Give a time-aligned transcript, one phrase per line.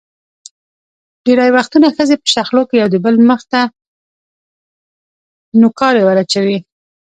[1.25, 3.61] ډېری وختونه ښځې په شخړو کې یو دبل مخ ته
[5.61, 6.57] نوکارې ور اچوي.